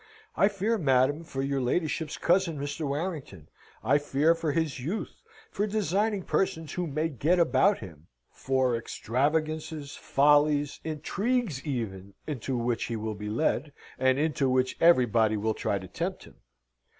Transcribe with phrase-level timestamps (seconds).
[0.35, 2.87] "I fear, madam, for your ladyship's cousin, Mr.
[2.87, 3.49] Warrington.
[3.83, 9.95] I fear for his youth; for designing persons who may get about him; for extravagances,
[9.95, 15.77] follies, intrigues even into which he will be led, and into which everybody will try
[15.77, 16.37] to tempt him.